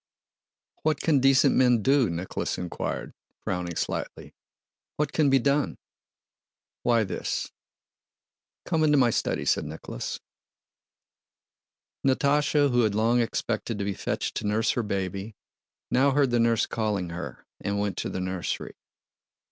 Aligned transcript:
"What 0.81 0.99
can 0.99 1.19
decent 1.19 1.55
men 1.55 1.83
do?" 1.83 2.09
Nicholas 2.09 2.57
inquired, 2.57 3.13
frowning 3.43 3.75
slightly. 3.75 4.33
"What 4.95 5.13
can 5.13 5.29
be 5.29 5.37
done?" 5.37 5.77
"Why, 6.81 7.03
this..." 7.03 7.51
"Come 8.65 8.83
into 8.83 8.97
my 8.97 9.11
study," 9.11 9.45
said 9.45 9.63
Nicholas. 9.63 10.19
Natásha, 12.03 12.71
who 12.71 12.81
had 12.81 12.95
long 12.95 13.21
expected 13.21 13.77
to 13.77 13.85
be 13.85 13.93
fetched 13.93 14.33
to 14.37 14.47
nurse 14.47 14.71
her 14.71 14.81
baby, 14.81 15.35
now 15.91 16.09
heard 16.09 16.31
the 16.31 16.39
nurse 16.39 16.65
calling 16.65 17.09
her 17.11 17.45
and 17.59 17.77
went 17.77 17.95
to 17.97 18.09
the 18.09 18.19
nursery. 18.21 18.73